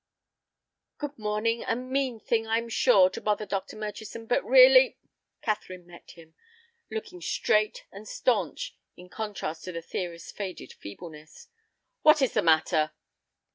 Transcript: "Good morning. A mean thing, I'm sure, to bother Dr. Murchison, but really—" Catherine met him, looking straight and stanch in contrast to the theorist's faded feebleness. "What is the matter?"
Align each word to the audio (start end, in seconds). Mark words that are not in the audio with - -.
"Good 0.97 1.19
morning. 1.19 1.63
A 1.67 1.75
mean 1.75 2.19
thing, 2.19 2.47
I'm 2.47 2.69
sure, 2.69 3.11
to 3.11 3.21
bother 3.21 3.45
Dr. 3.45 3.77
Murchison, 3.77 4.25
but 4.25 4.43
really—" 4.43 4.97
Catherine 5.43 5.85
met 5.85 6.13
him, 6.17 6.33
looking 6.89 7.21
straight 7.21 7.85
and 7.91 8.07
stanch 8.07 8.75
in 8.97 9.09
contrast 9.09 9.63
to 9.65 9.71
the 9.73 9.81
theorist's 9.83 10.31
faded 10.31 10.73
feebleness. 10.73 11.49
"What 12.01 12.19
is 12.23 12.33
the 12.33 12.41
matter?" 12.41 12.93